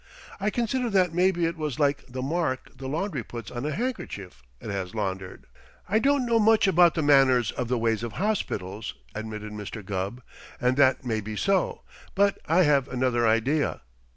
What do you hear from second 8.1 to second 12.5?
hospitals," admitted Mr. Gubb, "and that may be so, but